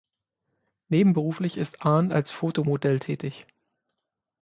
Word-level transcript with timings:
Nebenberuflich 0.89 1.57
ist 1.57 1.85
Ahn 1.85 2.11
als 2.11 2.31
Fotomodell 2.31 2.97
tätig. 2.99 3.45